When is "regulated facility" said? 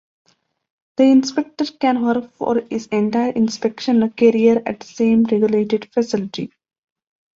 5.25-6.51